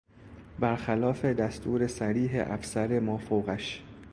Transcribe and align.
برخلاف 0.59 1.25
دستور 1.25 1.87
صریح 1.87 2.41
افسر 2.53 2.99
مافوقش 2.99 3.83